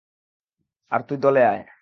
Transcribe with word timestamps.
আর 0.91 1.01
তুই 1.01 1.17
দলে 1.17 1.41
আয়। 1.45 1.63